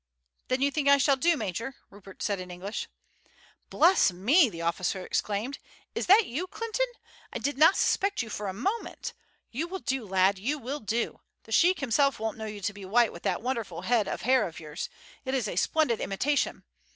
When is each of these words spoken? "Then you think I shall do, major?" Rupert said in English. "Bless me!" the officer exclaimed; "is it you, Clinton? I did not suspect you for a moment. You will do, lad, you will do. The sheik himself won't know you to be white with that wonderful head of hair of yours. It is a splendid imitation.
"Then 0.47 0.63
you 0.63 0.71
think 0.71 0.87
I 0.89 0.97
shall 0.97 1.15
do, 1.15 1.37
major?" 1.37 1.75
Rupert 1.91 2.23
said 2.23 2.39
in 2.39 2.49
English. 2.49 2.87
"Bless 3.69 4.11
me!" 4.11 4.49
the 4.49 4.63
officer 4.63 5.05
exclaimed; 5.05 5.59
"is 5.93 6.07
it 6.09 6.25
you, 6.25 6.47
Clinton? 6.47 6.87
I 7.31 7.37
did 7.37 7.55
not 7.55 7.77
suspect 7.77 8.23
you 8.23 8.27
for 8.31 8.47
a 8.47 8.51
moment. 8.51 9.13
You 9.51 9.67
will 9.67 9.77
do, 9.77 10.03
lad, 10.07 10.39
you 10.39 10.57
will 10.57 10.79
do. 10.79 11.19
The 11.43 11.51
sheik 11.51 11.81
himself 11.81 12.19
won't 12.19 12.35
know 12.39 12.45
you 12.45 12.61
to 12.61 12.73
be 12.73 12.83
white 12.83 13.13
with 13.13 13.21
that 13.21 13.43
wonderful 13.43 13.81
head 13.83 14.07
of 14.07 14.23
hair 14.23 14.47
of 14.47 14.59
yours. 14.59 14.89
It 15.23 15.35
is 15.35 15.47
a 15.47 15.55
splendid 15.55 15.99
imitation. 16.01 16.63